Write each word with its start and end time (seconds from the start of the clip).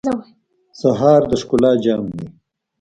سهار 0.81 1.21
د 1.29 1.31
ښکلا 1.41 1.71
جام 1.83 2.03
دی. 2.17 2.25